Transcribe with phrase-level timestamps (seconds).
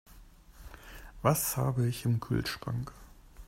[1.21, 2.91] Was habe ich im Kühlschrank?